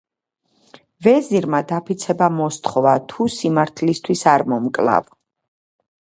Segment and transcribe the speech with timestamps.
[1.07, 5.13] ვეზირმა დაფიცება მოსთხოვა: თუ სიმართლისთვის არ მომკლავ,